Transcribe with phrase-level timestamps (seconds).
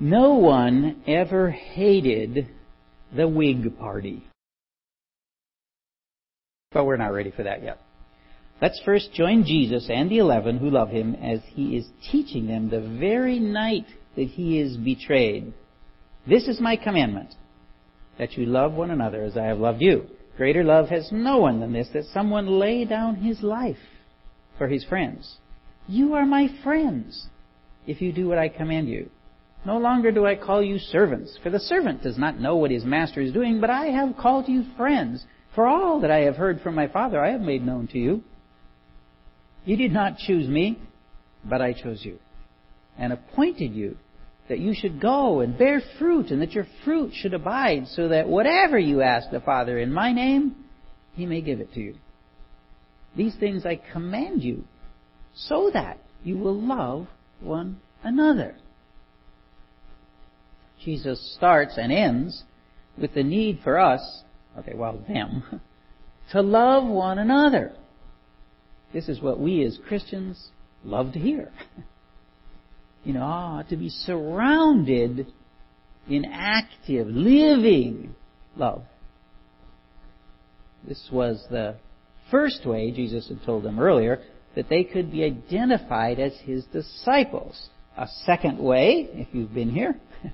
[0.00, 2.48] No one ever hated
[3.14, 4.24] the Whig Party.
[6.72, 7.78] But we're not ready for that yet.
[8.62, 12.70] Let's first join Jesus and the eleven who love him as he is teaching them
[12.70, 13.84] the very night
[14.16, 15.52] that he is betrayed.
[16.26, 17.34] This is my commandment,
[18.18, 20.06] that you love one another as I have loved you.
[20.36, 23.76] Greater love has no one than this, that someone lay down his life
[24.56, 25.36] for his friends.
[25.86, 27.26] You are my friends
[27.86, 29.10] if you do what I command you.
[29.64, 32.84] No longer do I call you servants, for the servant does not know what his
[32.84, 35.24] master is doing, but I have called you friends.
[35.54, 38.22] For all that I have heard from my Father I have made known to you.
[39.64, 40.78] You did not choose me,
[41.44, 42.18] but I chose you,
[42.98, 43.96] and appointed you
[44.48, 48.28] that you should go and bear fruit, and that your fruit should abide, so that
[48.28, 50.56] whatever you ask the Father in my name,
[51.14, 51.94] he may give it to you.
[53.16, 54.64] These things I command you,
[55.34, 57.06] so that you will love
[57.40, 58.56] one another.
[60.84, 62.44] Jesus starts and ends
[62.98, 64.22] with the need for us,
[64.58, 65.60] okay, well, them,
[66.32, 67.72] to love one another.
[68.92, 70.48] This is what we as Christians
[70.84, 71.50] love to hear.
[73.02, 75.26] You know, ah, to be surrounded
[76.06, 78.14] in active, living
[78.56, 78.82] love.
[80.86, 81.76] This was the
[82.30, 84.22] first way Jesus had told them earlier
[84.54, 87.68] that they could be identified as his disciples.
[87.96, 89.98] A second way, if you've been here,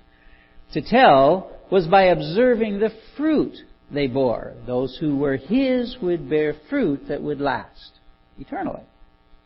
[0.72, 3.54] to tell was by observing the fruit
[3.90, 4.54] they bore.
[4.66, 7.92] Those who were his would bear fruit that would last
[8.38, 8.82] eternally.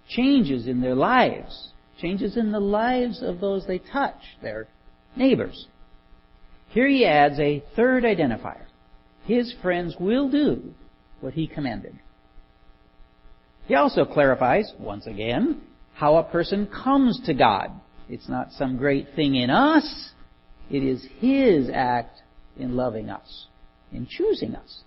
[0.08, 4.68] Changes in their lives, changes in the lives of those they touch, their
[5.16, 5.66] neighbors.
[6.70, 8.66] Here he adds a third identifier.
[9.24, 10.74] His friends will do
[11.20, 11.98] what he commanded.
[13.66, 15.62] He also clarifies, once again,
[15.94, 17.70] how a person comes to God.
[18.08, 20.10] It's not some great thing in us.
[20.70, 22.22] It is His act
[22.58, 23.46] in loving us,
[23.92, 24.82] in choosing us.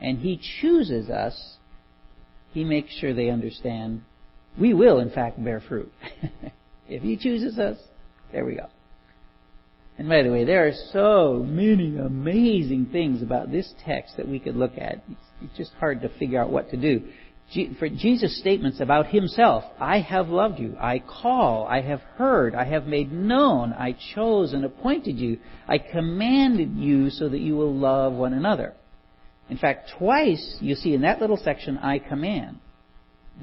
[0.00, 1.56] And He chooses us.
[2.52, 4.02] He makes sure they understand
[4.58, 5.92] we will, in fact, bear fruit.
[6.88, 7.78] if He chooses us,
[8.32, 8.66] there we go.
[9.96, 14.38] And by the way, there are so many amazing things about this text that we
[14.38, 15.04] could look at.
[15.42, 17.02] It's just hard to figure out what to do
[17.78, 22.64] for Jesus' statements about himself, I have loved you, I call, I have heard, I
[22.64, 27.74] have made known, I chose and appointed you, I commanded you so that you will
[27.74, 28.74] love one another.
[29.48, 32.60] In fact, twice you see in that little section, I command.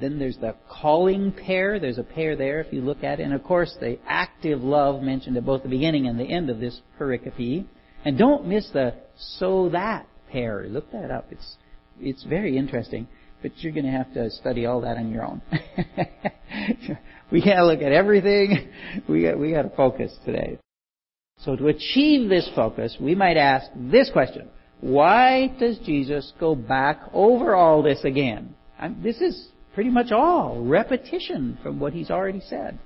[0.00, 3.34] Then there's the calling pair, there's a pair there if you look at it, and
[3.34, 6.80] of course the active love mentioned at both the beginning and the end of this
[6.98, 7.66] pericope.
[8.06, 10.66] And don't miss the so that pair.
[10.68, 11.26] Look that up.
[11.30, 11.56] It's,
[12.00, 13.08] it's very interesting
[13.42, 15.42] but you're going to have to study all that on your own.
[17.30, 18.68] we can't look at everything.
[19.08, 20.58] We got, we got to focus today.
[21.44, 24.48] So to achieve this focus, we might ask this question.
[24.80, 28.54] Why does Jesus go back over all this again?
[28.78, 32.78] I'm, this is pretty much all repetition from what he's already said.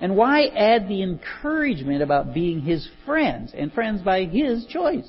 [0.00, 5.08] And why add the encouragement about being his friends, and friends by his choice?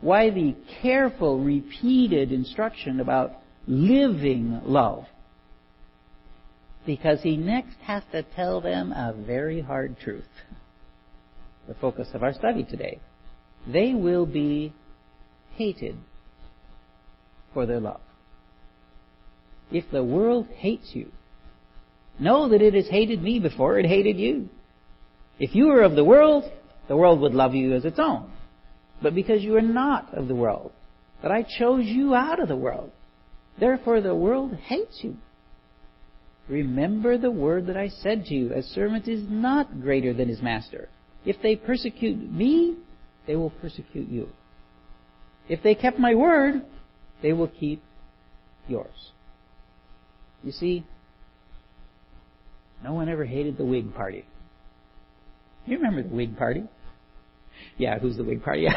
[0.00, 3.32] Why the careful, repeated instruction about
[3.66, 5.04] living love.
[6.84, 10.28] Because he next has to tell them a very hard truth.
[11.66, 13.00] The focus of our study today.
[13.66, 14.72] They will be
[15.56, 15.96] hated
[17.52, 18.00] for their love.
[19.72, 21.10] If the world hates you,
[22.20, 24.48] know that it has hated me before it hated you.
[25.40, 26.44] If you were of the world,
[26.88, 28.30] the world would love you as its own.
[29.02, 30.72] But because you are not of the world,
[31.22, 32.92] that I chose you out of the world,
[33.58, 35.16] Therefore the world hates you.
[36.48, 40.40] Remember the word that I said to you, a servant is not greater than his
[40.40, 40.88] master.
[41.24, 42.76] If they persecute me,
[43.26, 44.28] they will persecute you.
[45.48, 46.62] If they kept my word,
[47.22, 47.82] they will keep
[48.68, 49.10] yours.
[50.44, 50.84] You see,
[52.84, 54.24] no one ever hated the Whig Party.
[55.64, 56.64] You remember the Whig Party?
[57.78, 58.68] Yeah, who's the Whig Party?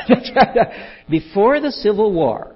[1.10, 2.56] Before the Civil War,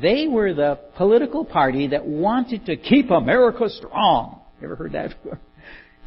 [0.00, 4.40] they were the political party that wanted to keep America strong.
[4.62, 5.40] Ever heard that before?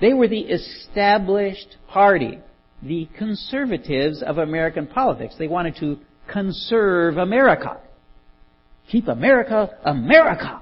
[0.01, 2.39] They were the established party,
[2.81, 5.35] the conservatives of American politics.
[5.37, 5.97] They wanted to
[6.29, 7.79] conserve America.
[8.91, 10.61] Keep America, America.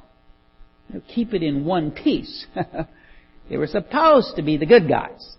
[1.15, 2.45] keep it in one piece.
[3.49, 5.37] they were supposed to be the good guys.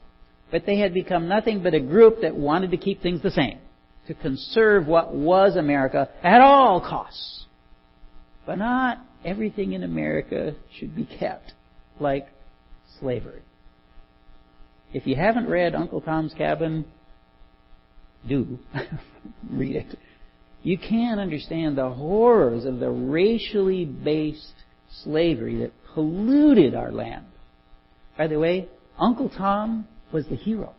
[0.51, 3.59] But they had become nothing but a group that wanted to keep things the same.
[4.09, 7.45] To conserve what was America at all costs.
[8.47, 11.53] But not everything in America should be kept
[12.01, 12.27] like
[12.99, 13.43] slavery.
[14.93, 16.85] If you haven't read Uncle Tom's Cabin,
[18.29, 18.59] do,
[19.51, 19.99] read it.
[20.63, 24.55] You can't understand the horrors of the racially based
[25.03, 27.27] slavery that polluted our land.
[28.17, 28.69] By the way,
[28.99, 30.75] Uncle Tom was the hero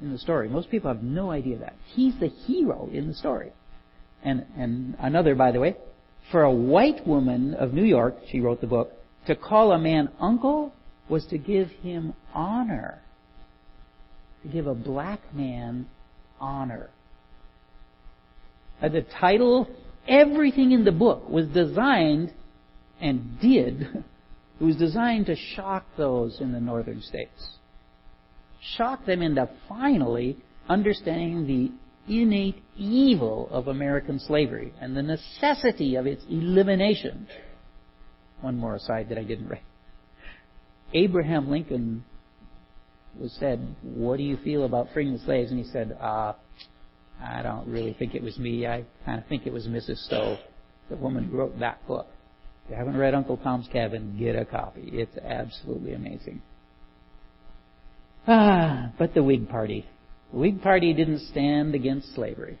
[0.00, 0.48] in the story.
[0.48, 1.76] Most people have no idea that.
[1.94, 3.52] He's the hero in the story.
[4.24, 5.76] And, and another, by the way,
[6.30, 8.92] for a white woman of New York, she wrote the book,
[9.26, 10.72] to call a man uncle
[11.08, 13.00] was to give him honor.
[14.42, 15.86] To give a black man
[16.40, 16.90] honor.
[18.80, 19.68] Uh, the title,
[20.08, 22.32] everything in the book was designed
[23.00, 23.82] and did,
[24.60, 27.56] it was designed to shock those in the northern states.
[28.76, 31.72] Shock them into finally understanding the
[32.08, 37.26] innate evil of American slavery and the necessity of its elimination.
[38.40, 39.62] One more aside that I didn't write.
[40.94, 42.04] Abraham Lincoln
[43.18, 46.34] was said, "What do you feel about freeing the slaves?" And he said, uh,
[47.20, 48.66] "I don't really think it was me.
[48.66, 49.98] I kind of think it was Mrs.
[49.98, 50.38] Stowe,
[50.88, 52.08] the woman who wrote that book."
[52.64, 54.88] If you haven't read Uncle Tom's Cabin, get a copy.
[54.92, 56.42] It's absolutely amazing.
[58.26, 59.86] Ah, but the Whig Party.
[60.32, 62.58] The Whig Party didn't stand against slavery.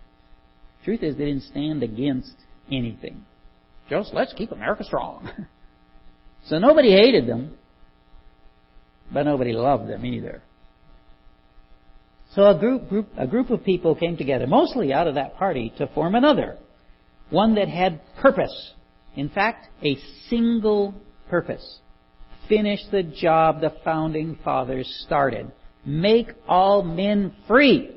[0.84, 2.34] Truth is, they didn't stand against
[2.70, 3.24] anything.
[3.88, 5.28] Just let's keep America strong.
[6.46, 7.56] so nobody hated them,
[9.12, 10.42] but nobody loved them either.
[12.34, 15.72] So a group, group, a group of people came together, mostly out of that party,
[15.78, 16.58] to form another.
[17.30, 18.72] One that had purpose.
[19.16, 19.98] In fact, a
[20.28, 20.94] single
[21.28, 21.80] purpose.
[22.48, 25.52] Finish the job the founding fathers started.
[25.84, 27.96] Make all men free.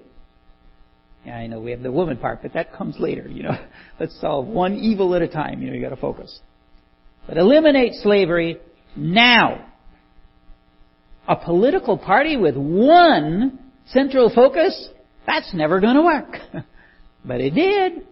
[1.26, 3.58] Yeah, I know we have the woman part, but that comes later, you know.
[4.00, 6.40] Let's solve one evil at a time, you know, you gotta focus.
[7.28, 8.58] But eliminate slavery
[8.96, 9.72] now.
[11.28, 14.90] A political party with one central focus,
[15.26, 16.38] that's never gonna work.
[17.26, 18.06] but it did.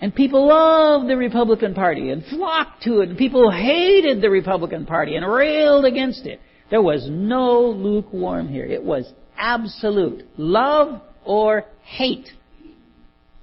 [0.00, 3.10] And people loved the Republican Party and flocked to it.
[3.10, 6.40] And people hated the Republican Party and railed against it.
[6.70, 8.64] There was no lukewarm here.
[8.64, 10.26] It was absolute.
[10.36, 12.28] Love or hate.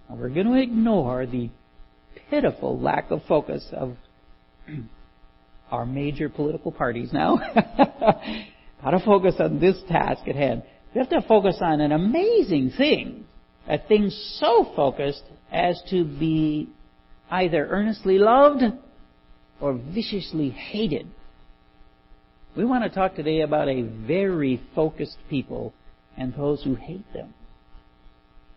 [0.10, 1.50] We're going to ignore the
[2.30, 3.96] pitiful lack of focus of
[5.72, 7.38] our major political parties now.
[8.81, 10.64] How to focus on this task at hand.
[10.94, 13.26] We have to focus on an amazing thing.
[13.68, 16.69] A thing so focused as to be
[17.31, 18.64] either earnestly loved
[19.62, 21.08] or viciously hated.
[22.56, 25.74] We want to talk today about a very focused people
[26.16, 27.34] and those who hate them.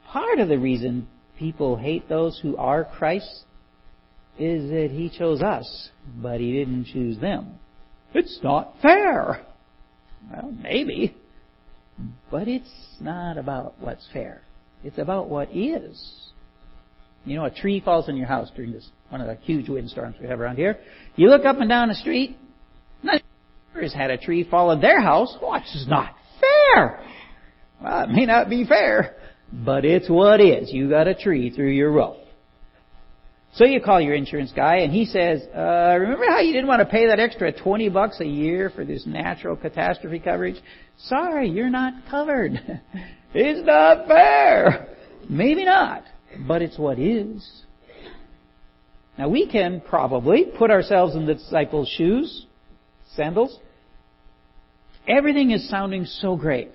[0.07, 1.09] Part of the reason
[1.39, 3.45] people hate those who are Christ
[4.39, 5.91] is that He chose us,
[6.21, 7.59] but He didn't choose them.
[8.13, 9.47] It's not fair.
[10.31, 11.17] Well, maybe.
[12.31, 14.43] But it's not about what's fair.
[14.85, 16.31] It's about what is.
[17.25, 20.17] You know, a tree falls on your house during this one of the huge windstorms
[20.21, 20.79] we have around here.
[21.17, 22.37] You look up and down the street.
[23.77, 25.37] Neighbors had a tree fall on their house.
[25.41, 27.01] Well, this is not fair.
[27.83, 29.17] Well, it may not be fair,
[29.53, 30.73] but it's what is.
[30.73, 32.17] You got a tree through your roof.
[33.55, 36.81] So you call your insurance guy and he says, uh, remember how you didn't want
[36.81, 40.57] to pay that extra 20 bucks a year for this natural catastrophe coverage?
[40.99, 42.53] Sorry, you're not covered.
[43.35, 44.89] it's not fair.
[45.29, 46.05] Maybe not
[46.47, 47.63] but it's what is.
[49.19, 52.47] Now we can probably put ourselves in the disciples' shoes,
[53.15, 53.59] sandals.
[55.09, 56.71] Everything is sounding so great.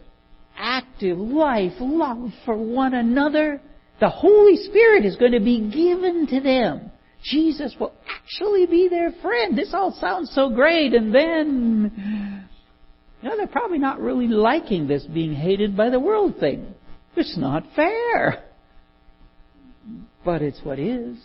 [0.57, 3.61] Active life, love for one another.
[3.99, 6.91] The Holy Spirit is going to be given to them.
[7.23, 9.57] Jesus will actually be their friend.
[9.57, 10.93] This all sounds so great.
[10.93, 12.47] And then,
[13.21, 16.73] you know, they're probably not really liking this being hated by the world thing.
[17.15, 18.43] It's not fair
[20.23, 21.17] but it's what is.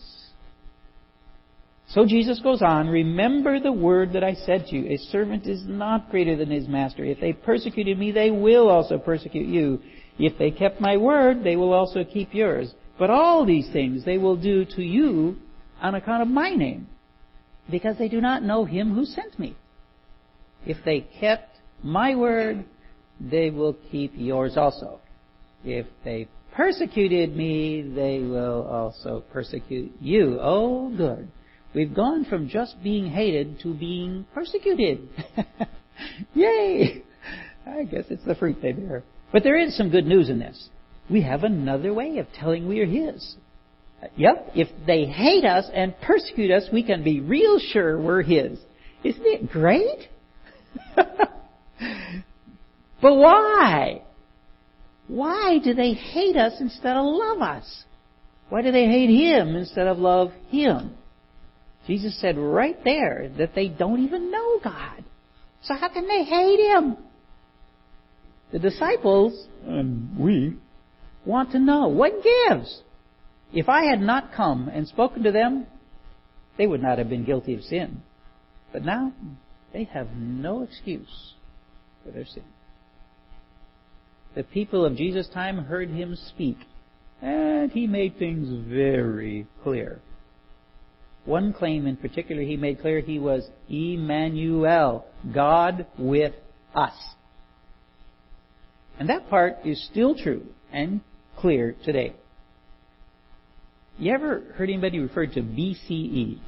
[1.89, 4.91] So Jesus goes on, remember the word that I said to you.
[4.91, 7.05] A servant is not greater than his master.
[7.05, 9.79] If they persecuted me, they will also persecute you.
[10.19, 12.73] If they kept my word, they will also keep yours.
[12.99, 15.37] But all these things they will do to you
[15.81, 16.87] on account of my name,
[17.69, 19.55] because they do not know him who sent me.
[20.65, 22.65] If they kept my word,
[23.21, 24.99] they will keep yours also.
[25.63, 30.39] If they persecuted me, they will also persecute you.
[30.41, 31.29] Oh, good.
[31.73, 35.07] We've gone from just being hated to being persecuted.
[36.33, 37.03] Yay!
[37.65, 39.03] I guess it's the fruit they bear.
[39.31, 40.69] But there is some good news in this.
[41.09, 43.35] We have another way of telling we are His.
[44.01, 48.21] Uh, yep, if they hate us and persecute us, we can be real sure we're
[48.21, 48.59] His.
[49.03, 50.07] Isn't it great?
[50.95, 51.25] but
[53.01, 54.01] why?
[55.07, 57.83] Why do they hate us instead of love us?
[58.49, 60.96] Why do they hate Him instead of love Him?
[61.87, 65.03] Jesus said right there that they don't even know God.
[65.63, 66.97] So how can they hate Him?
[68.51, 70.57] The disciples, and we,
[71.25, 72.81] want to know what gives.
[73.53, 75.67] If I had not come and spoken to them,
[76.57, 78.01] they would not have been guilty of sin.
[78.73, 79.13] But now,
[79.73, 81.33] they have no excuse
[82.03, 82.43] for their sin.
[84.35, 86.57] The people of Jesus' time heard him speak,
[87.21, 89.99] and he made things very clear.
[91.27, 96.33] One claim in particular he made clear he was Emmanuel, God with
[96.73, 96.93] us.
[98.97, 101.01] And that part is still true and
[101.37, 102.15] clear today.
[103.99, 106.39] You ever heard anybody referred to BCE?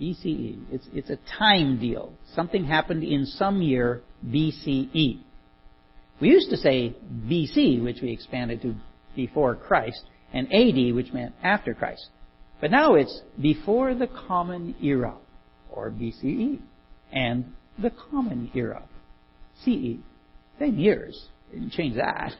[0.00, 0.64] BCE.
[0.72, 2.14] It's, it's a time deal.
[2.34, 5.20] Something happened in some year BCE.
[6.18, 8.74] We used to say BC, which we expanded to
[9.14, 10.02] before Christ,
[10.32, 12.08] and AD, which meant after Christ.
[12.60, 15.16] But now it's before the common era,
[15.70, 16.60] or BCE,
[17.12, 18.82] and the common era,
[19.64, 19.96] CE.
[20.58, 21.28] Same years.
[21.52, 22.32] Didn't change that.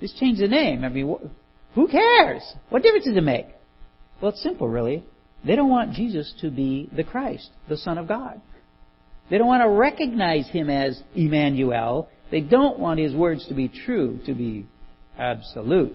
[0.00, 0.84] Just change the name.
[0.84, 1.16] I mean,
[1.74, 2.42] who cares?
[2.68, 3.46] What difference does it make?
[4.20, 5.04] Well, it's simple, really.
[5.44, 8.40] They don't want Jesus to be the Christ, the Son of God.
[9.30, 12.08] They don't want to recognize him as Emmanuel.
[12.30, 14.66] They don't want his words to be true, to be
[15.18, 15.92] absolute.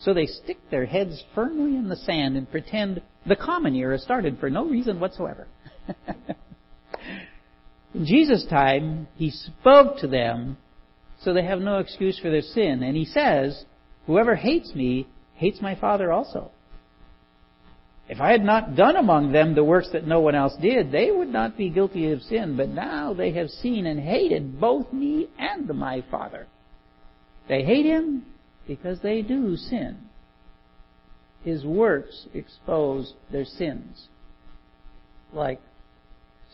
[0.00, 4.38] So they stick their heads firmly in the sand and pretend the common era started
[4.38, 5.48] for no reason whatsoever.
[7.94, 10.58] in Jesus' time, he spoke to them
[11.20, 12.82] so they have no excuse for their sin.
[12.82, 13.64] And he says,
[14.06, 16.50] Whoever hates me hates my Father also.
[18.08, 21.10] If I had not done among them the works that no one else did, they
[21.10, 22.56] would not be guilty of sin.
[22.56, 26.46] But now they have seen and hated both me and my Father.
[27.48, 28.24] They hate him
[28.66, 29.98] because they do sin.
[31.42, 34.08] His works expose their sins.
[35.32, 35.60] Like,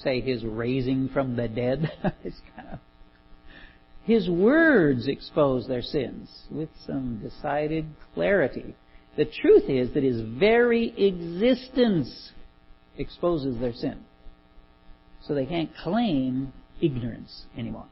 [0.03, 1.91] say, his raising from the dead.
[4.05, 8.75] his words expose their sins with some decided clarity.
[9.17, 12.33] The truth is that his very existence
[12.97, 14.01] exposes their sin.
[15.27, 17.87] So they can't claim ignorance anymore.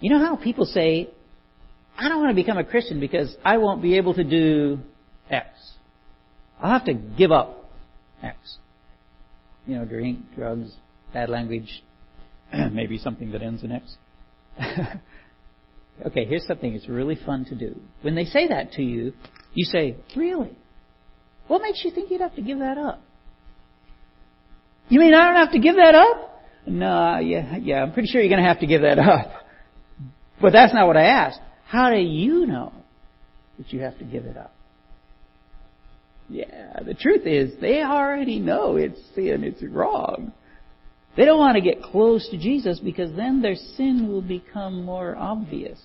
[0.00, 1.08] You know how people say,
[1.98, 4.78] I don't want to become a Christian because I won't be able to do
[5.28, 5.48] X.
[6.60, 7.68] I'll have to give up
[8.22, 8.36] X.
[9.66, 10.72] You know, drink, drugs,
[11.12, 11.82] bad language,
[12.72, 13.96] maybe something that ends in X.
[16.06, 17.80] okay, here's something that's really fun to do.
[18.02, 19.12] When they say that to you,
[19.54, 20.56] you say, Really?
[21.48, 23.02] What makes you think you'd have to give that up?
[24.88, 26.42] You mean I don't have to give that up?
[26.66, 29.32] No, yeah, yeah, I'm pretty sure you're going to have to give that up.
[30.40, 31.40] But that's not what I asked.
[31.68, 32.72] How do you know
[33.58, 34.54] that you have to give it up?
[36.30, 40.32] Yeah, the truth is they already know it's sin, it's wrong.
[41.14, 45.14] They don't want to get close to Jesus because then their sin will become more
[45.14, 45.78] obvious.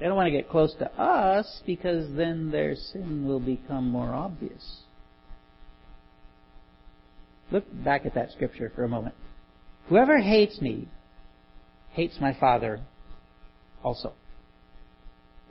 [0.00, 4.12] They don't want to get close to us because then their sin will become more
[4.12, 4.80] obvious.
[7.52, 9.14] Look back at that scripture for a moment.
[9.88, 10.88] Whoever hates me
[11.92, 12.80] hates my Father
[13.84, 14.12] also.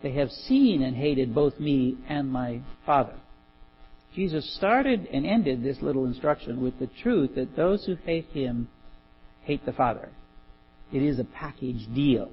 [0.02, 3.16] They have seen and hated both me and my Father.
[4.14, 8.68] Jesus started and ended this little instruction with the truth that those who hate him
[9.44, 10.10] hate the Father.
[10.92, 12.30] It is a package deal.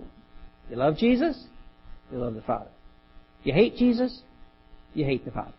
[0.69, 1.43] You love Jesus,
[2.11, 2.71] you love the Father.
[3.45, 4.21] You hate Jesus,
[4.95, 5.55] you hate the Father.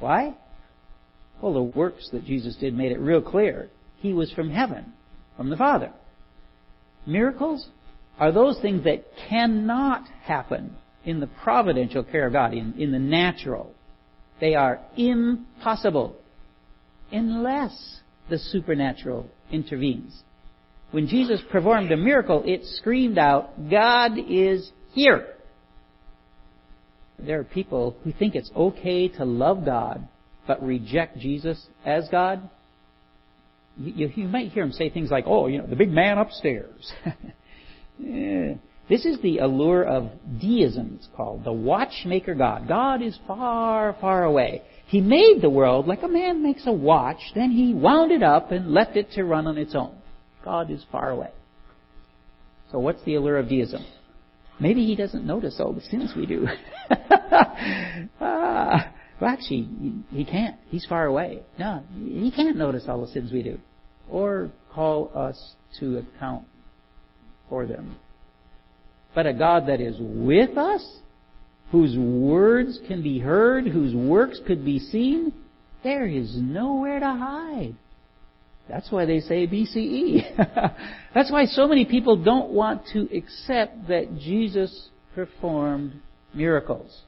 [0.00, 0.34] Why?
[1.40, 3.70] Well, the works that Jesus did made it real clear.
[3.98, 4.92] He was from heaven,
[5.36, 5.92] from the Father.
[7.06, 7.68] Miracles
[8.18, 12.98] are those things that cannot happen in the providential care of God, in, in the
[12.98, 13.72] natural.
[14.40, 16.16] They are impossible
[17.12, 20.22] unless the supernatural intervenes.
[20.90, 25.26] When Jesus performed a miracle, it screamed out, God is here.
[27.18, 30.06] There are people who think it's okay to love God
[30.46, 32.48] but reject Jesus as God.
[33.76, 36.92] You, you might hear them say things like, oh, you know, the big man upstairs.
[37.98, 40.10] This is the allure of
[40.40, 41.44] deism, it's called.
[41.44, 42.68] The watchmaker God.
[42.68, 44.62] God is far, far away.
[44.86, 48.52] He made the world like a man makes a watch, then he wound it up
[48.52, 49.96] and left it to run on its own.
[50.44, 51.30] God is far away.
[52.70, 53.84] So what's the allure of deism?
[54.60, 56.46] Maybe he doesn't notice all the sins we do.
[58.20, 59.68] ah, well, actually,
[60.10, 60.56] he can't.
[60.68, 61.42] He's far away.
[61.58, 63.58] No, he can't notice all the sins we do.
[64.08, 66.44] Or call us to account
[67.48, 67.96] for them.
[69.14, 70.84] but a God that is with us,
[71.70, 75.32] whose words can be heard, whose works could be seen,
[75.82, 77.74] there is nowhere to hide.
[78.68, 80.74] That's why they say BCE.
[81.14, 86.00] That's why so many people don't want to accept that Jesus performed
[86.34, 87.02] miracles.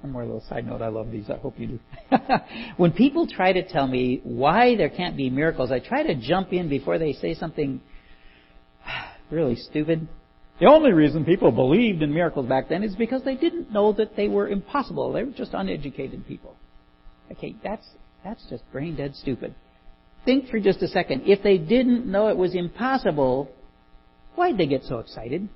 [0.00, 0.82] One more little side note.
[0.82, 1.30] I love these.
[1.30, 1.80] I hope you do.
[2.76, 6.52] when people try to tell me why there can't be miracles, I try to jump
[6.52, 7.80] in before they say something
[9.32, 10.06] really stupid.
[10.60, 14.14] The only reason people believed in miracles back then is because they didn't know that
[14.14, 15.12] they were impossible.
[15.12, 16.54] They were just uneducated people.
[17.32, 17.86] Okay, that's
[18.22, 19.54] that's just brain dead stupid.
[20.24, 21.22] Think for just a second.
[21.26, 23.50] If they didn't know it was impossible,
[24.36, 25.48] why'd they get so excited?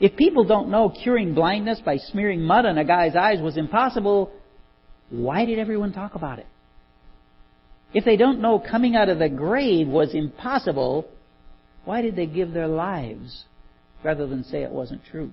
[0.00, 4.30] If people don't know curing blindness by smearing mud on a guy's eyes was impossible,
[5.10, 6.46] why did everyone talk about it?
[7.92, 11.08] If they don't know coming out of the grave was impossible,
[11.86, 13.44] why did they give their lives
[14.02, 15.32] rather than say it wasn't true?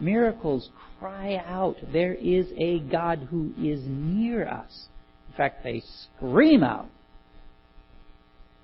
[0.00, 4.88] Miracles cry out, there is a God who is near us.
[5.28, 5.82] In fact, they
[6.16, 6.88] scream out,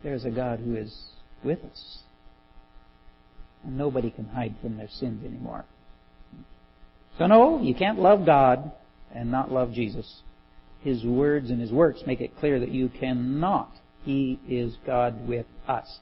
[0.03, 1.11] there's a God who is
[1.45, 1.99] with us.
[3.63, 5.67] And nobody can hide from their sins anymore.
[7.19, 8.73] So no, you can't love God
[9.15, 10.23] and not love Jesus.
[10.83, 13.71] His words and His works make it clear that you cannot.
[14.05, 15.99] He is God with us.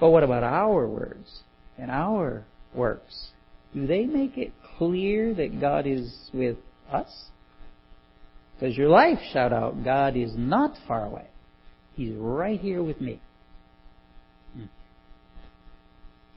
[0.00, 1.40] But what about our words
[1.76, 3.28] and our works?
[3.74, 6.56] Do they make it clear that God is with
[6.90, 7.26] us?
[8.60, 11.26] Does your life shout out, God is not far away?
[11.94, 13.20] He's right here with me.
[14.54, 14.64] Hmm.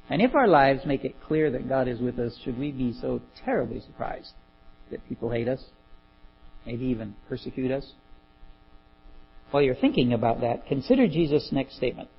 [0.09, 2.93] And if our lives make it clear that God is with us, should we be
[2.99, 4.31] so terribly surprised
[4.91, 5.63] that people hate us?
[6.65, 7.91] Maybe even persecute us?
[9.51, 12.09] While you're thinking about that, consider Jesus' next statement.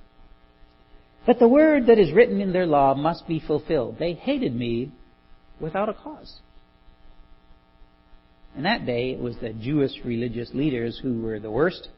[1.25, 3.97] But the word that is written in their law must be fulfilled.
[3.97, 4.91] They hated me
[5.59, 6.39] without a cause.
[8.55, 11.89] In that day, it was the Jewish religious leaders who were the worst,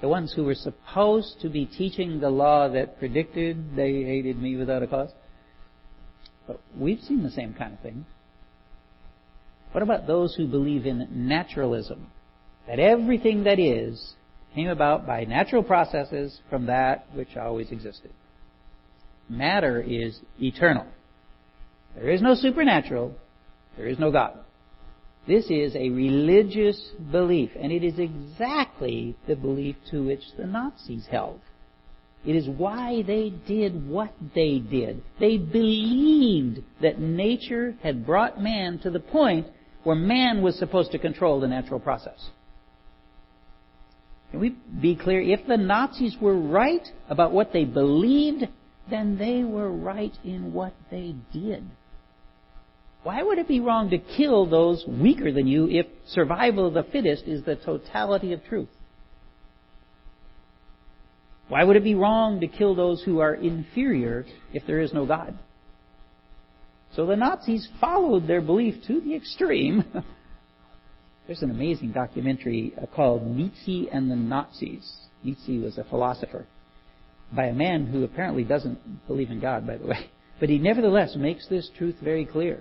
[0.00, 4.56] the ones who were supposed to be teaching the law that predicted they hated me
[4.56, 5.10] without a cause.
[6.46, 8.06] But we've seen the same kind of thing.
[9.72, 12.06] What about those who believe in naturalism?
[12.66, 14.14] That everything that is
[14.54, 18.10] came about by natural processes from that which always existed.
[19.30, 20.86] Matter is eternal.
[21.94, 23.14] There is no supernatural.
[23.76, 24.38] There is no God.
[25.28, 26.80] This is a religious
[27.12, 31.40] belief, and it is exactly the belief to which the Nazis held.
[32.26, 35.02] It is why they did what they did.
[35.20, 39.46] They believed that nature had brought man to the point
[39.84, 42.30] where man was supposed to control the natural process.
[44.32, 45.20] Can we be clear?
[45.20, 48.44] If the Nazis were right about what they believed,
[48.90, 51.64] then they were right in what they did.
[53.02, 56.82] Why would it be wrong to kill those weaker than you if survival of the
[56.82, 58.68] fittest is the totality of truth?
[61.48, 65.06] Why would it be wrong to kill those who are inferior if there is no
[65.06, 65.36] God?
[66.94, 69.84] So the Nazis followed their belief to the extreme.
[71.26, 74.88] There's an amazing documentary uh, called Nietzsche and the Nazis.
[75.24, 76.46] Nietzsche was a philosopher
[77.34, 80.10] by a man who apparently doesn't believe in God, by the way.
[80.40, 82.60] But he nevertheless makes this truth very clear.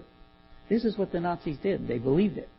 [0.69, 1.87] This is what the Nazis did.
[1.87, 2.49] They believed it.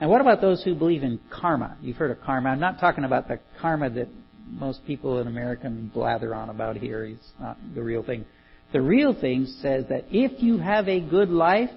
[0.00, 1.76] And what about those who believe in karma?
[1.80, 2.50] You've heard of karma.
[2.50, 4.08] I'm not talking about the karma that
[4.48, 7.04] most people in America blather on about here.
[7.04, 8.24] It's not the real thing.
[8.72, 11.70] The real thing says that if you have a good life,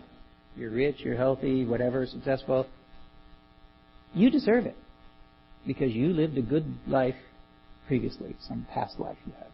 [0.56, 2.68] you're rich, you're healthy, whatever, successful,
[4.14, 4.76] you deserve it.
[5.66, 7.16] Because you lived a good life
[7.92, 9.52] previously, some past life you have.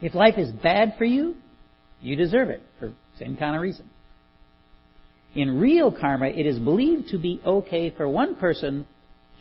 [0.00, 1.36] If life is bad for you,
[2.00, 3.90] you deserve it for same kind of reason.
[5.34, 8.86] In real karma, it is believed to be okay for one person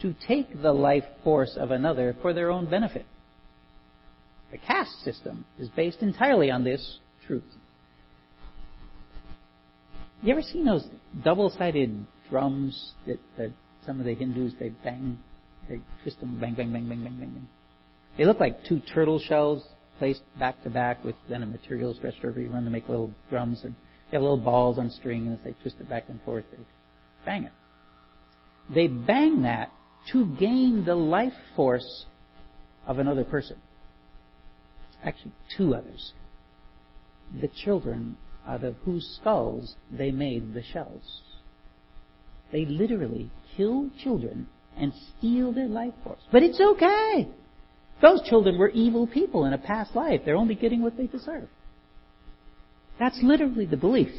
[0.02, 3.06] to take the life force of another for their own benefit.
[4.52, 7.44] The caste system is based entirely on this truth.
[10.24, 10.86] You ever seen those
[11.24, 13.54] double-sided drums that, that
[13.86, 15.18] some of the Hindus they bang,
[15.70, 17.48] they twist them, bang, bang, bang, bang, bang, bang, bang.
[18.18, 19.64] They look like two turtle shells
[20.00, 23.12] placed back to back with then a material stretched over you run to make little
[23.30, 23.76] drums and
[24.12, 26.58] they have little balls on string, and as they twist it back and forth, they
[27.26, 27.52] bang it.
[28.74, 29.72] They bang that
[30.12, 32.06] to gain the life force
[32.86, 33.56] of another person.
[35.04, 36.12] Actually, two others.
[37.40, 41.22] The children out of whose skulls they made the shells.
[42.52, 44.48] They literally kill children
[44.78, 46.20] and steal their life force.
[46.34, 47.30] But it's okay.
[48.02, 50.22] Those children were evil people in a past life.
[50.26, 51.48] They're only getting what they deserve.
[53.00, 54.12] That's literally the belief.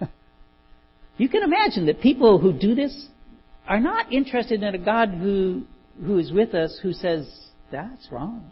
[1.16, 3.08] you can imagine that people who do this
[3.66, 5.62] are not interested in a God who,
[6.04, 7.26] who is with us who says,
[7.70, 8.50] that's wrong.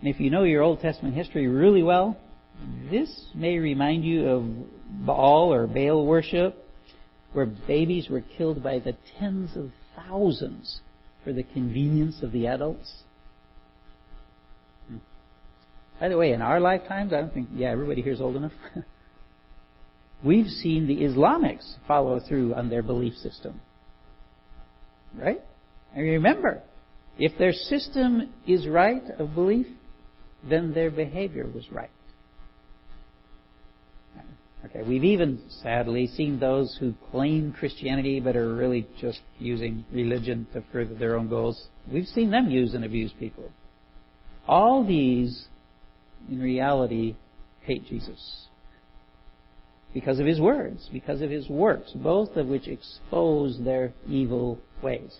[0.00, 2.16] And if you know your Old Testament history really well,
[2.90, 6.66] this may remind you of Baal or Baal worship,
[7.32, 10.80] where babies were killed by the tens of thousands
[11.24, 13.02] for the convenience of the adults.
[14.88, 14.96] Hmm.
[15.98, 18.52] By the way, in our lifetimes, I don't think, yeah, everybody here is old enough.
[20.24, 23.60] We've seen the Islamics follow through on their belief system.
[25.18, 25.40] Right?
[25.94, 26.62] And remember,
[27.18, 29.66] if their system is right of belief,
[30.48, 31.90] then their behavior was right.
[34.66, 40.46] Okay, we've even sadly seen those who claim Christianity but are really just using religion
[40.52, 41.68] to further their own goals.
[41.90, 43.50] We've seen them use and abuse people.
[44.46, 45.46] All these,
[46.30, 47.16] in reality,
[47.62, 48.46] hate Jesus.
[49.94, 55.16] Because of his words, because of his works, both of which expose their evil ways.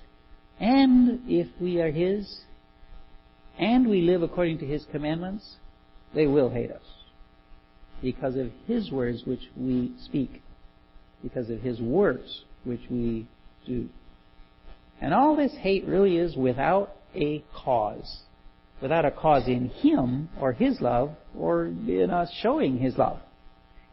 [0.60, 2.40] And if we are his,
[3.58, 5.56] and we live according to his commandments,
[6.14, 6.99] they will hate us
[8.02, 10.42] because of his words which we speak,
[11.22, 13.26] because of his works which we
[13.66, 13.88] do.
[15.00, 18.20] And all this hate really is without a cause.
[18.82, 23.18] Without a cause in him or his love or in us showing his love.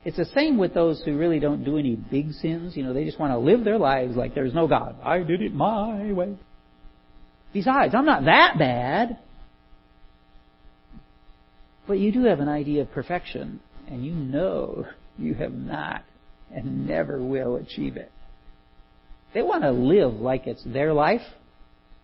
[0.05, 2.77] It's the same with those who really don't do any big sins.
[2.77, 4.95] You know, they just want to live their lives like there's no God.
[5.03, 6.37] I did it my way.
[7.51, 9.19] Besides, I'm not that bad.
[11.87, 14.85] But you do have an idea of perfection and you know
[15.17, 16.03] you have not
[16.53, 18.11] and never will achieve it.
[19.33, 21.21] They want to live like it's their life,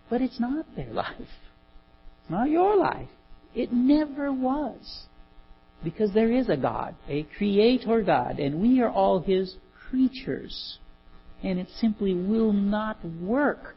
[0.10, 1.16] but it's not their life.
[1.20, 3.10] It's not your life.
[3.56, 5.06] It never was.
[5.84, 9.56] Because there is a God, a creator God, and we are all His
[9.90, 10.78] creatures.
[11.44, 13.76] And it simply will not work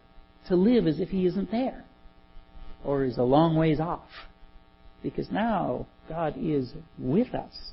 [0.48, 1.84] to live as if He isn't there.
[2.84, 4.08] Or is a long ways off.
[5.02, 7.72] Because now God is with us.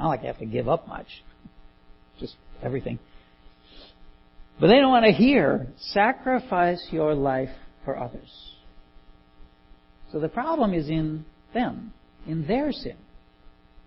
[0.00, 1.08] Not like I have to give up much.
[2.18, 2.98] Just everything.
[4.58, 7.50] But they don't want to hear, sacrifice your life
[7.84, 8.30] for others.
[10.10, 11.92] So the problem is in them,
[12.26, 12.96] in their sin.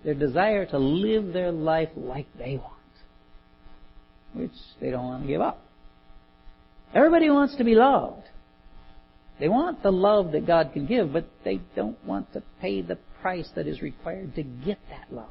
[0.03, 2.73] Their desire to live their life like they want.
[4.33, 5.65] Which they don't want to give up.
[6.93, 8.21] Everybody wants to be loved.
[9.39, 12.99] They want the love that God can give, but they don't want to pay the
[13.19, 15.25] price that is required to get that love.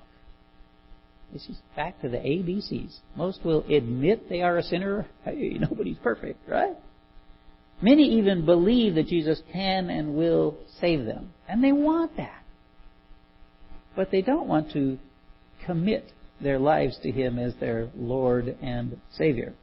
[1.32, 2.98] This is back to the ABCs.
[3.16, 5.06] Most will admit they are a sinner.
[5.24, 6.76] Hey, nobody's perfect, right?
[7.80, 11.32] Many even believe that Jesus can and will save them.
[11.48, 12.42] And they want that.
[13.96, 14.98] But they don't want to
[15.64, 19.54] commit their lives to Him as their Lord and Savior.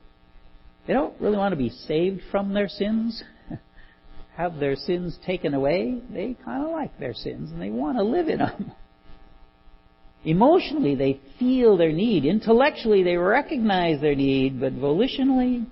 [0.88, 3.24] They don't really want to be saved from their sins,
[4.36, 6.02] have their sins taken away.
[6.12, 8.72] They kind of like their sins and they want to live in them.
[10.26, 12.26] Emotionally, they feel their need.
[12.26, 15.66] Intellectually, they recognize their need, but volitionally,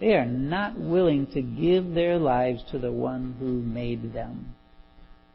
[0.00, 4.54] they are not willing to give their lives to the one who made them,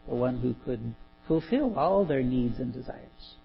[0.07, 0.95] the one who could
[1.27, 3.35] fulfill all their needs and desires.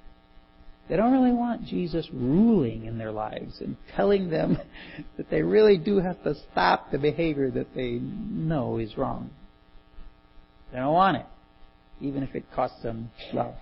[0.88, 4.58] They don't really want Jesus ruling in their lives and telling them
[5.18, 9.30] that they really do have to stop the behavior that they know is wrong.
[10.72, 11.26] They don't want it,
[12.00, 13.54] even if it costs them love.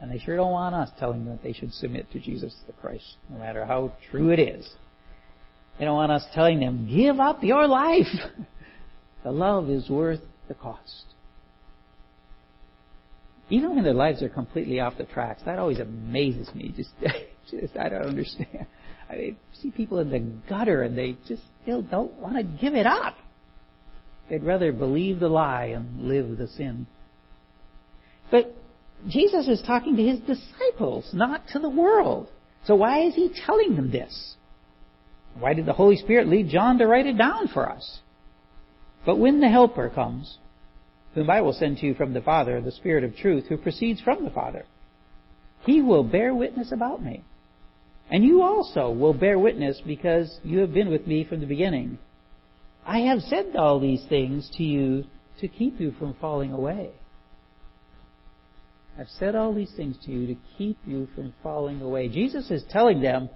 [0.00, 2.72] And they sure don't want us telling them that they should submit to Jesus the
[2.74, 4.68] Christ, no matter how true it is.
[5.78, 8.06] They don't want us telling them, give up your life.
[9.24, 11.04] the love is worth the cost.
[13.48, 16.74] Even when their lives are completely off the tracks, that always amazes me.
[16.76, 16.90] Just,
[17.50, 18.66] just I don't understand.
[19.08, 22.74] I mean, see people in the gutter and they just still don't want to give
[22.74, 23.16] it up.
[24.28, 26.88] They'd rather believe the lie and live the sin.
[28.30, 28.52] But
[29.08, 32.28] Jesus is talking to his disciples, not to the world.
[32.64, 34.34] So why is he telling them this?
[35.38, 38.00] Why did the Holy Spirit lead John to write it down for us?
[39.04, 40.38] But when the Helper comes,
[41.14, 44.00] whom I will send to you from the Father, the Spirit of truth, who proceeds
[44.00, 44.64] from the Father,
[45.64, 47.22] he will bear witness about me.
[48.10, 51.98] And you also will bear witness because you have been with me from the beginning.
[52.84, 55.04] I have said all these things to you
[55.40, 56.90] to keep you from falling away.
[58.98, 62.08] I've said all these things to you to keep you from falling away.
[62.08, 63.28] Jesus is telling them,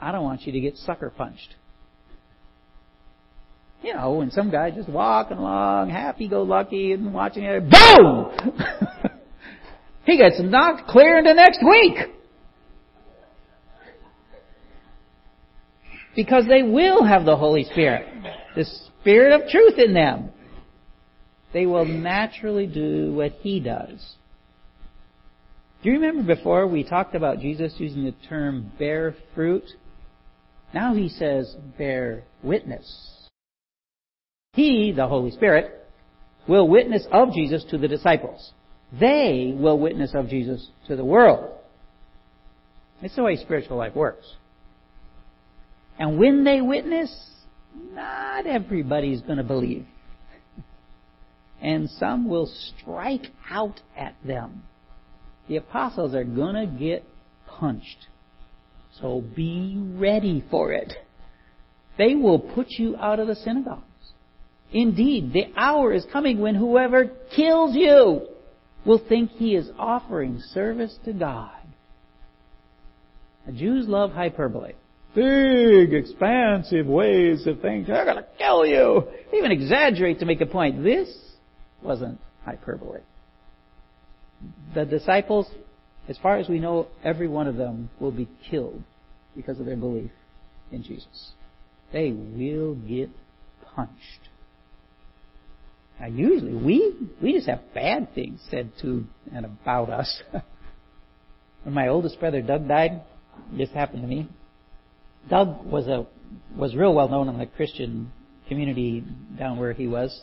[0.00, 1.54] I don't want you to get sucker punched.
[3.82, 8.30] You know, when some guy just walking along, happy-go-lucky, and watching it, boom!
[10.04, 11.98] he gets knocked clear into next week.
[16.14, 18.06] Because they will have the Holy Spirit,
[18.54, 18.64] the
[19.00, 20.30] Spirit of truth in them.
[21.52, 24.16] They will naturally do what He does.
[25.82, 29.64] Do you remember before we talked about Jesus using the term bear fruit?
[30.72, 33.28] Now He says bear witness.
[34.52, 35.84] He, the Holy Spirit,
[36.46, 38.52] will witness of Jesus to the disciples.
[38.98, 41.52] They will witness of Jesus to the world.
[43.00, 44.26] It's the way spiritual life works.
[45.98, 47.12] And when they witness,
[47.92, 49.86] not everybody's going to believe.
[51.60, 54.64] And some will strike out at them.
[55.52, 57.04] The apostles are going to get
[57.46, 58.06] punched.
[59.02, 60.94] So be ready for it.
[61.98, 63.82] They will put you out of the synagogues.
[64.72, 67.04] Indeed, the hour is coming when whoever
[67.36, 68.28] kills you
[68.86, 71.50] will think he is offering service to God.
[73.44, 74.72] The Jews love hyperbole.
[75.14, 77.92] Big, expansive ways of thinking.
[77.92, 79.06] They're going to kill you.
[79.30, 80.82] They even exaggerate to make a point.
[80.82, 81.14] This
[81.82, 83.00] wasn't hyperbole.
[84.74, 85.46] The disciples,
[86.08, 88.82] as far as we know, every one of them will be killed
[89.36, 90.10] because of their belief
[90.70, 91.32] in Jesus.
[91.92, 93.10] They will get
[93.74, 94.28] punched.
[96.00, 100.22] Now, usually we we just have bad things said to and about us.
[101.62, 103.02] when my oldest brother Doug died,
[103.56, 104.28] this happened to me.
[105.28, 106.06] Doug was a
[106.56, 108.10] was real well known in the Christian
[108.48, 109.04] community
[109.38, 110.22] down where he was.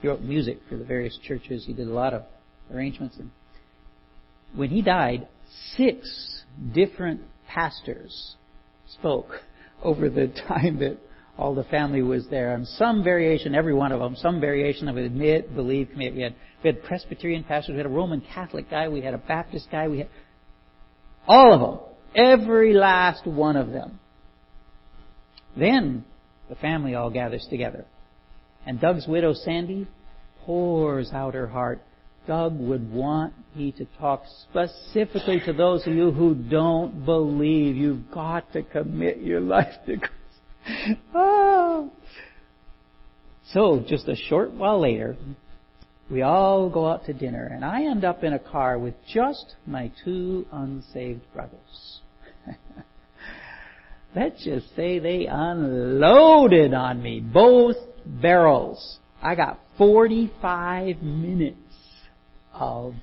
[0.00, 1.64] He wrote music for the various churches.
[1.66, 2.24] He did a lot of
[2.72, 3.16] arrangements.
[3.18, 3.30] And
[4.54, 5.28] when he died,
[5.76, 8.36] six different pastors
[8.86, 9.40] spoke
[9.82, 10.98] over the time that
[11.36, 14.96] all the family was there, and some variation, every one of them, some variation of
[14.96, 16.14] admit, believe, commit.
[16.14, 19.18] We had we had Presbyterian pastors, we had a Roman Catholic guy, we had a
[19.18, 20.08] Baptist guy, we had
[21.26, 21.80] all of them,
[22.14, 23.98] every last one of them.
[25.56, 26.04] Then
[26.48, 27.84] the family all gathers together,
[28.64, 29.88] and Doug's widow Sandy
[30.42, 31.82] pours out her heart.
[32.26, 37.76] Doug would want me to talk specifically to those of you who don't believe.
[37.76, 40.12] You've got to commit your life to Christ
[41.14, 41.90] oh.
[43.52, 45.16] So, just a short while later,
[46.10, 49.54] we all go out to dinner, and I end up in a car with just
[49.66, 52.00] my two unsaved brothers.
[54.16, 58.98] Let's just say they unloaded on me, both barrels.
[59.22, 61.58] I got 45 minutes
[62.54, 62.94] of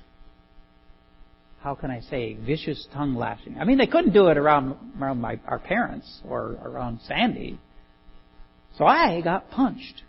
[1.62, 3.56] how can I say, vicious tongue lashing.
[3.58, 7.60] I mean, they couldn't do it around, around my, our parents or around Sandy.
[8.76, 10.02] So I got punched.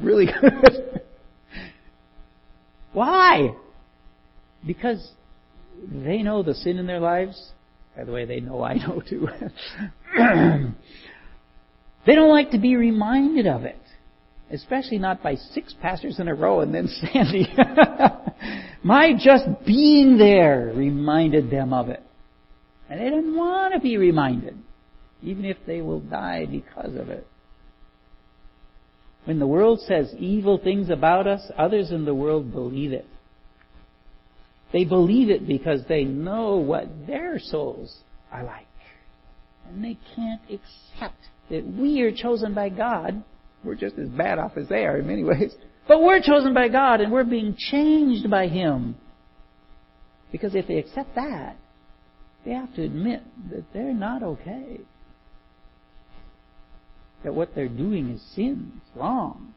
[0.00, 1.02] really good.
[2.92, 3.54] Why?
[4.66, 5.10] Because
[5.90, 7.52] they know the sin in their lives.
[7.96, 9.26] By the way, they know I know too.
[12.06, 13.81] they don't like to be reminded of it.
[14.52, 17.52] Especially not by six pastors in a row and then Sandy.
[18.84, 22.02] My just being there reminded them of it.
[22.90, 24.58] And they didn't want to be reminded,
[25.22, 27.26] even if they will die because of it.
[29.24, 33.06] When the world says evil things about us, others in the world believe it.
[34.72, 38.00] They believe it because they know what their souls
[38.32, 38.66] are like.
[39.68, 43.22] And they can't accept that we are chosen by God.
[43.64, 45.54] We're just as bad off as they are in many ways.
[45.88, 48.96] But we're chosen by God and we're being changed by Him.
[50.30, 51.56] Because if they accept that,
[52.44, 54.80] they have to admit that they're not okay.
[57.22, 59.54] That what they're doing is sin, it's wrong.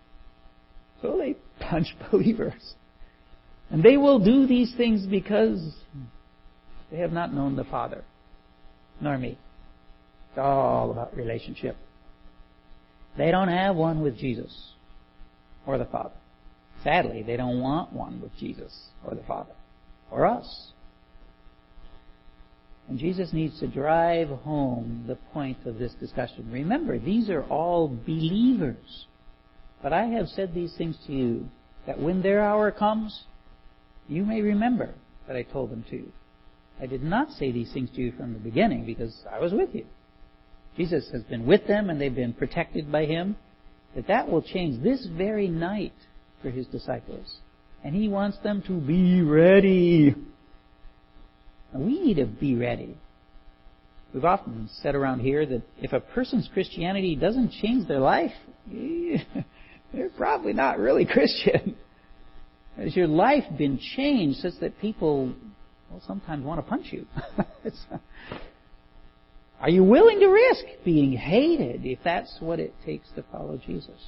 [1.01, 2.75] So they punch believers.
[3.69, 5.75] And they will do these things because
[6.91, 8.03] they have not known the Father,
[9.01, 9.39] nor me.
[10.29, 11.75] It's all about relationship.
[13.17, 14.71] They don't have one with Jesus
[15.65, 16.15] or the Father.
[16.84, 19.54] Sadly, they don't want one with Jesus or the Father
[20.12, 20.71] or us.
[22.88, 26.49] And Jesus needs to drive home the point of this discussion.
[26.51, 29.08] Remember, these are all believers.
[29.82, 31.49] But I have said these things to you
[31.88, 33.23] that when their hour comes,
[34.08, 34.93] you may remember
[35.28, 36.12] that I told them to you.
[36.80, 39.73] I did not say these things to you from the beginning because I was with
[39.73, 39.86] you.
[40.77, 43.38] Jesus has been with them and they've been protected by Him
[43.95, 45.93] that that will change this very night
[46.41, 47.38] for his disciples.
[47.83, 50.13] And he wants them to be ready.
[51.73, 52.97] And we need to be ready.
[54.13, 58.31] We've often said around here that if a person's Christianity doesn't change their life,
[58.71, 61.75] they're probably not really Christian.
[62.77, 65.33] Has your life been changed such that people
[65.89, 67.05] well, sometimes want to punch you?
[69.61, 74.01] Are you willing to risk being hated if that's what it takes to follow Jesus?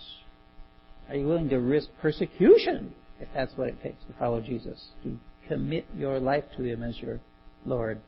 [1.09, 4.89] Are you willing to risk persecution if that's what it takes to follow Jesus?
[5.03, 7.19] To commit your life to Him as your
[7.65, 8.01] Lord?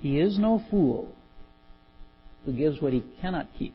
[0.00, 1.14] He is no fool
[2.44, 3.74] who gives what he cannot keep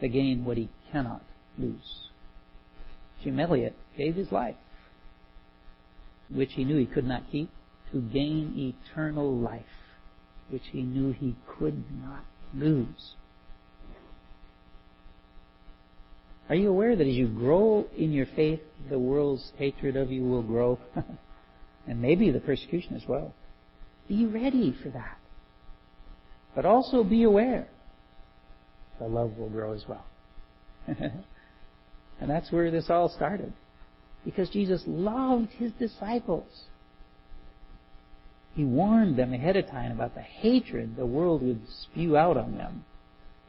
[0.00, 1.22] to gain what he cannot
[1.58, 2.08] lose.
[3.22, 4.56] Jim Elliot gave his life,
[6.30, 7.50] which he knew he could not keep,
[7.92, 9.62] to gain eternal life,
[10.52, 13.14] which he knew he could not lose.
[16.48, 18.60] Are you aware that as you grow in your faith,
[18.90, 20.78] the world's hatred of you will grow?
[21.88, 23.34] and maybe the persecution as well.
[24.08, 25.18] Be ready for that.
[26.54, 27.68] But also be aware
[28.98, 30.04] the love will grow as well.
[30.86, 33.52] and that's where this all started.
[34.24, 36.64] Because Jesus loved his disciples.
[38.54, 42.56] He warned them ahead of time about the hatred the world would spew out on
[42.56, 42.84] them.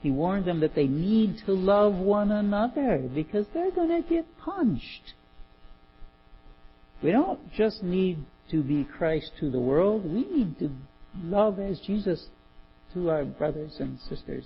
[0.02, 4.26] He warned them that they need to love one another because they're going to get
[4.38, 5.14] punched.
[7.02, 10.06] We don't just need to be Christ to the world.
[10.06, 10.72] We need to
[11.22, 12.28] love as Jesus
[12.94, 14.46] to our brothers and sisters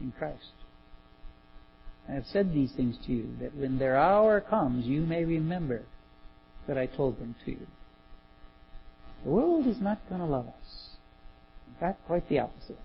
[0.00, 0.52] in Christ.
[2.08, 5.82] I have said these things to you, that when their hour comes, you may remember
[6.66, 7.66] that I told them to you.
[9.24, 10.88] The world is not going to love us.
[11.68, 12.78] In fact, quite the opposite.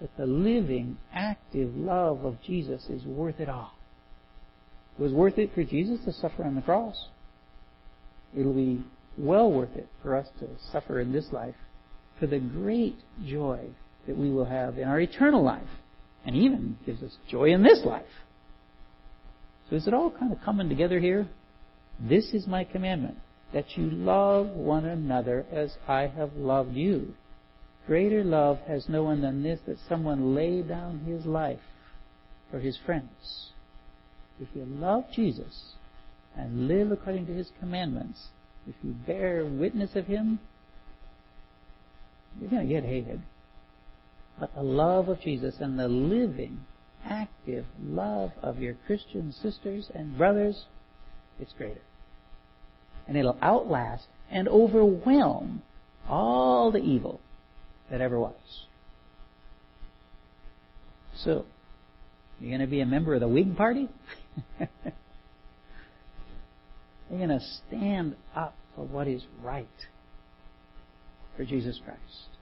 [0.00, 3.72] But the living, active love of Jesus is worth it all.
[4.98, 7.08] It was worth it for Jesus to suffer on the cross.
[8.36, 8.82] It'll be
[9.16, 11.54] well worth it for us to suffer in this life
[12.18, 13.60] for the great joy
[14.06, 15.62] that we will have in our eternal life.
[16.26, 18.06] And even gives us joy in this life.
[19.68, 21.28] So is it all kind of coming together here?
[22.00, 23.18] This is my commandment,
[23.54, 27.14] that you love one another as I have loved you.
[27.86, 31.60] Greater love has no one than this, that someone lay down his life
[32.50, 33.52] for his friends.
[34.40, 35.74] If you love Jesus
[36.36, 38.28] and live according to his commandments,
[38.66, 40.38] if you bear witness of Him,
[42.40, 43.22] you're going to get hated.
[44.38, 46.64] But the love of Jesus and the living,
[47.04, 50.64] active love of your Christian sisters and brothers,
[51.38, 51.82] it's greater.
[53.06, 55.62] And it'll outlast and overwhelm
[56.08, 57.20] all the evil
[57.90, 58.34] that ever was.
[61.16, 61.44] So,
[62.40, 63.88] you're going to be a member of the Whig Party?
[64.58, 64.68] you're
[67.10, 69.68] going to stand up for what is right
[71.36, 72.33] for Jesus Christ.